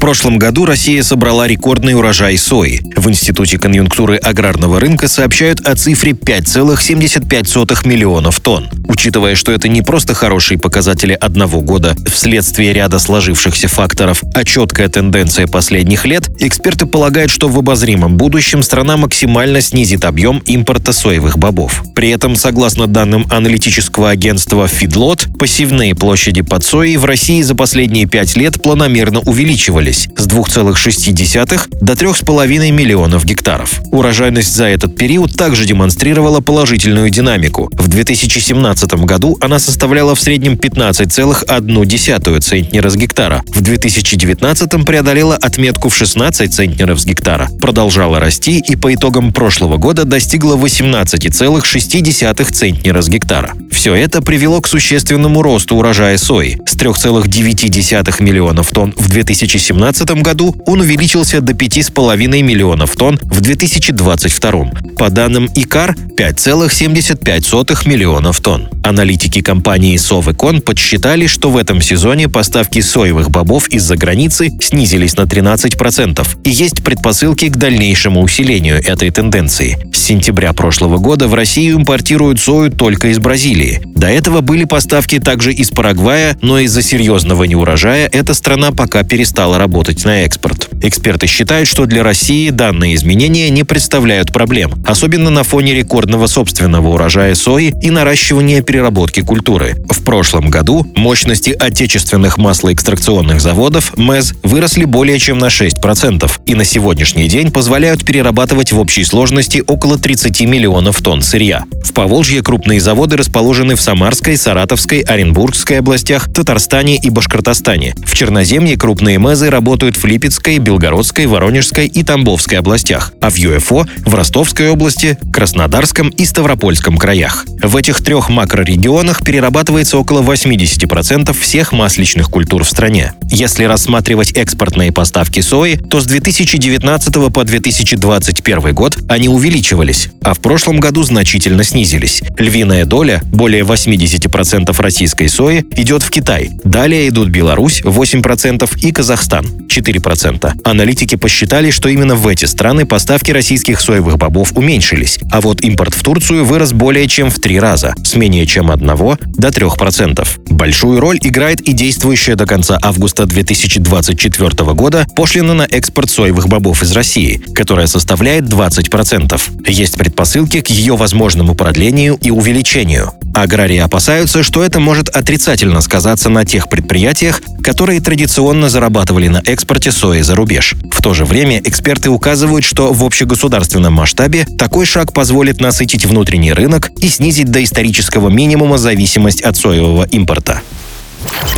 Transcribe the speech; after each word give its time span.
Прошлом 0.00 0.38
году 0.38 0.64
Россия 0.64 1.02
собрала 1.02 1.46
рекордный 1.46 1.94
урожай 1.94 2.38
сои. 2.38 2.80
В 2.96 3.10
Институте 3.10 3.58
конъюнктуры 3.58 4.16
аграрного 4.16 4.80
рынка 4.80 5.08
сообщают 5.08 5.60
о 5.60 5.76
цифре 5.76 6.12
5,75 6.12 7.86
миллионов 7.86 8.40
тонн. 8.40 8.70
Учитывая, 8.88 9.34
что 9.34 9.52
это 9.52 9.68
не 9.68 9.82
просто 9.82 10.14
хорошие 10.14 10.56
показатели 10.58 11.12
одного 11.12 11.60
года 11.60 11.94
вследствие 12.06 12.72
ряда 12.72 12.98
сложившихся 12.98 13.68
факторов, 13.68 14.22
а 14.34 14.42
четкая 14.42 14.88
тенденция 14.88 15.46
последних 15.46 16.06
лет, 16.06 16.30
эксперты 16.40 16.86
полагают, 16.86 17.30
что 17.30 17.48
в 17.48 17.58
обозримом 17.58 18.16
будущем 18.16 18.62
страна 18.62 18.96
максимально 18.96 19.60
снизит 19.60 20.06
объем 20.06 20.38
импорта 20.46 20.94
соевых 20.94 21.36
бобов. 21.36 21.84
При 21.94 22.08
этом, 22.08 22.36
согласно 22.36 22.86
данным 22.86 23.26
аналитического 23.30 24.08
агентства 24.08 24.64
Feedlot, 24.64 25.36
посевные 25.38 25.94
площади 25.94 26.40
под 26.40 26.64
соей 26.64 26.96
в 26.96 27.04
России 27.04 27.42
за 27.42 27.54
последние 27.54 28.06
пять 28.06 28.34
лет 28.34 28.62
планомерно 28.62 29.20
увеличивались 29.20 29.89
с 29.92 30.26
2,6 30.26 31.68
до 31.80 31.92
3,5 31.92 32.70
миллионов 32.70 33.24
гектаров. 33.24 33.80
Урожайность 33.92 34.54
за 34.54 34.64
этот 34.66 34.96
период 34.96 35.36
также 35.36 35.64
демонстрировала 35.64 36.40
положительную 36.40 37.10
динамику. 37.10 37.70
В 37.72 37.88
2017 37.88 38.50
2017 38.80 38.94
году 39.04 39.36
она 39.40 39.58
составляла 39.58 40.14
в 40.14 40.20
среднем 40.20 40.54
15,1 40.54 42.40
центнера 42.40 42.90
с 42.90 42.96
гектара. 42.96 43.42
В 43.48 43.60
2019 43.60 44.84
преодолела 44.84 45.36
отметку 45.36 45.88
в 45.88 45.96
16 45.96 46.54
центнеров 46.54 47.00
с 47.00 47.04
гектара, 47.04 47.48
продолжала 47.60 48.20
расти 48.20 48.58
и 48.58 48.76
по 48.76 48.94
итогам 48.94 49.32
прошлого 49.32 49.76
года 49.76 50.04
достигла 50.04 50.56
18,6 50.56 52.52
центнера 52.52 53.02
с 53.02 53.08
гектара. 53.08 53.54
Все 53.70 53.94
это 53.94 54.22
привело 54.22 54.60
к 54.60 54.68
существенному 54.68 55.42
росту 55.42 55.76
урожая 55.76 56.18
сои. 56.18 56.58
С 56.66 56.76
3,9 56.76 58.22
миллионов 58.22 58.70
тонн 58.70 58.94
в 58.96 59.08
2017 59.08 59.79
году 60.22 60.54
он 60.66 60.80
увеличился 60.80 61.40
до 61.40 61.52
5,5 61.52 62.42
миллионов 62.42 62.96
тонн 62.96 63.18
в 63.22 63.40
2022. 63.40 64.70
По 64.98 65.08
данным 65.10 65.48
ИКАР, 65.54 65.96
5,75 66.18 67.88
миллионов 67.88 68.40
тонн. 68.40 68.68
Аналитики 68.84 69.40
компании 69.40 69.96
Совекон 69.96 70.60
подсчитали, 70.60 71.26
что 71.26 71.50
в 71.50 71.56
этом 71.56 71.80
сезоне 71.80 72.28
поставки 72.28 72.80
соевых 72.80 73.30
бобов 73.30 73.68
из-за 73.68 73.96
границы 73.96 74.50
снизились 74.60 75.16
на 75.16 75.22
13%, 75.22 76.26
и 76.44 76.50
есть 76.50 76.84
предпосылки 76.84 77.48
к 77.48 77.56
дальнейшему 77.56 78.20
усилению 78.20 78.84
этой 78.84 79.10
тенденции. 79.10 79.78
С 79.94 79.98
сентября 79.98 80.52
прошлого 80.52 80.98
года 80.98 81.28
в 81.28 81.34
Россию 81.34 81.78
импортируют 81.78 82.40
сою 82.40 82.70
только 82.70 83.08
из 83.08 83.18
Бразилии. 83.18 83.80
До 83.86 84.08
этого 84.08 84.40
были 84.40 84.64
поставки 84.64 85.18
также 85.18 85.52
из 85.52 85.70
Парагвая, 85.70 86.36
но 86.42 86.58
из-за 86.58 86.82
серьезного 86.82 87.44
неурожая 87.44 88.08
эта 88.12 88.34
страна 88.34 88.72
пока 88.72 89.04
перестала 89.04 89.58
работать 89.70 90.04
на 90.04 90.24
экспорт. 90.24 90.59
Эксперты 90.82 91.26
считают, 91.26 91.68
что 91.68 91.86
для 91.86 92.02
России 92.02 92.50
данные 92.50 92.94
изменения 92.94 93.50
не 93.50 93.64
представляют 93.64 94.32
проблем, 94.32 94.72
особенно 94.86 95.30
на 95.30 95.44
фоне 95.44 95.74
рекордного 95.74 96.26
собственного 96.26 96.88
урожая 96.88 97.34
сои 97.34 97.74
и 97.82 97.90
наращивания 97.90 98.62
переработки 98.62 99.20
культуры. 99.20 99.76
В 99.90 100.02
прошлом 100.04 100.48
году 100.48 100.86
мощности 100.96 101.50
отечественных 101.50 102.38
маслоэкстракционных 102.38 103.40
заводов 103.40 103.96
МЭЗ 103.96 104.34
выросли 104.42 104.84
более 104.84 105.18
чем 105.18 105.38
на 105.38 105.46
6% 105.46 106.30
и 106.46 106.54
на 106.54 106.64
сегодняшний 106.64 107.28
день 107.28 107.50
позволяют 107.52 108.04
перерабатывать 108.04 108.72
в 108.72 108.80
общей 108.80 109.04
сложности 109.04 109.62
около 109.66 109.98
30 109.98 110.40
миллионов 110.42 111.00
тонн 111.02 111.22
сырья. 111.22 111.64
В 111.84 111.92
Поволжье 111.92 112.42
крупные 112.42 112.80
заводы 112.80 113.16
расположены 113.16 113.76
в 113.76 113.80
Самарской, 113.80 114.36
Саратовской, 114.36 115.00
Оренбургской 115.00 115.78
областях, 115.78 116.32
Татарстане 116.32 116.96
и 116.96 117.10
Башкортостане. 117.10 117.94
В 118.06 118.14
Черноземье 118.14 118.76
крупные 118.76 119.18
МЭЗы 119.18 119.50
работают 119.50 119.96
в 119.96 120.04
Липецкой, 120.04 120.58
Белгородской, 120.70 121.26
Воронежской 121.26 121.88
и 121.88 122.04
Тамбовской 122.04 122.56
областях, 122.56 123.12
а 123.20 123.28
в 123.28 123.36
ЮФО 123.36 123.88
в 124.06 124.14
Ростовской 124.14 124.68
области, 124.68 125.18
Краснодарском 125.32 126.10
и 126.10 126.24
Ставропольском 126.24 126.96
краях. 126.96 127.44
В 127.60 127.76
этих 127.76 128.00
трех 128.04 128.28
макрорегионах 128.28 129.24
перерабатывается 129.24 129.98
около 129.98 130.22
80% 130.22 131.36
всех 131.36 131.72
масличных 131.72 132.30
культур 132.30 132.62
в 132.62 132.68
стране. 132.68 133.14
Если 133.32 133.64
рассматривать 133.64 134.30
экспортные 134.32 134.92
поставки 134.92 135.40
сои, 135.40 135.74
то 135.74 135.98
с 135.98 136.06
2019 136.06 137.32
по 137.32 137.42
2021 137.42 138.72
год 138.72 138.96
они 139.08 139.28
увеличивались, 139.28 140.10
а 140.22 140.34
в 140.34 140.38
прошлом 140.38 140.78
году 140.78 141.02
значительно 141.02 141.64
снизились. 141.64 142.22
Львиная 142.38 142.84
доля, 142.84 143.22
более 143.24 143.64
80% 143.64 144.80
российской 144.80 145.26
сои, 145.26 145.64
идет 145.74 146.04
в 146.04 146.10
Китай. 146.10 146.52
Далее 146.62 147.08
идут 147.08 147.28
Беларусь 147.30 147.82
8% 147.82 148.70
и 148.82 148.92
Казахстан 148.92 149.46
4%. 149.66 150.59
Аналитики 150.64 151.16
посчитали, 151.16 151.70
что 151.70 151.88
именно 151.88 152.14
в 152.14 152.26
эти 152.26 152.44
страны 152.44 152.86
поставки 152.86 153.30
российских 153.30 153.80
соевых 153.80 154.18
бобов 154.18 154.52
уменьшились, 154.56 155.18
а 155.30 155.40
вот 155.40 155.62
импорт 155.62 155.94
в 155.94 156.02
Турцию 156.02 156.44
вырос 156.44 156.72
более 156.72 157.08
чем 157.08 157.30
в 157.30 157.38
три 157.38 157.58
раза, 157.58 157.94
с 158.04 158.14
менее 158.14 158.46
чем 158.46 158.70
1 158.70 158.86
до 158.86 159.48
3%. 159.48 160.28
Большую 160.50 161.00
роль 161.00 161.18
играет 161.22 161.60
и 161.60 161.72
действующая 161.72 162.36
до 162.36 162.46
конца 162.46 162.78
августа 162.82 163.26
2024 163.26 164.72
года 164.74 165.06
пошлина 165.16 165.54
на 165.54 165.62
экспорт 165.62 166.10
соевых 166.10 166.48
бобов 166.48 166.82
из 166.82 166.92
России, 166.92 167.40
которая 167.54 167.86
составляет 167.86 168.44
20%. 168.44 169.40
Есть 169.66 169.96
предпосылки 169.96 170.60
к 170.60 170.68
ее 170.68 170.96
возможному 170.96 171.54
продлению 171.54 172.18
и 172.20 172.30
увеличению. 172.30 173.12
Аграрии 173.34 173.78
опасаются, 173.78 174.42
что 174.42 174.64
это 174.64 174.80
может 174.80 175.08
отрицательно 175.08 175.80
сказаться 175.80 176.28
на 176.28 176.44
тех 176.44 176.68
предприятиях, 176.68 177.40
которые 177.62 178.00
традиционно 178.00 178.68
зарабатывали 178.68 179.28
на 179.28 179.42
экспорте 179.46 179.92
сои 179.92 180.22
за 180.22 180.34
рубеж. 180.34 180.74
В 180.90 181.00
то 181.02 181.14
же 181.14 181.24
время 181.24 181.60
эксперты 181.60 182.10
указывают, 182.10 182.64
что 182.64 182.92
в 182.92 183.04
общегосударственном 183.04 183.94
масштабе 183.94 184.46
такой 184.58 184.86
шаг 184.86 185.12
позволит 185.12 185.60
насытить 185.60 186.04
внутренний 186.04 186.52
рынок 186.52 186.90
и 186.98 187.08
снизить 187.08 187.50
до 187.50 187.62
исторического 187.62 188.28
минимума 188.28 188.78
зависимость 188.78 189.42
от 189.42 189.56
соевого 189.56 190.04
импорта. 190.04 190.62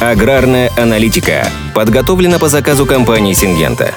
Аграрная 0.00 0.70
аналитика 0.76 1.50
подготовлена 1.74 2.38
по 2.38 2.48
заказу 2.48 2.86
компании 2.86 3.34
«Сингента». 3.34 3.94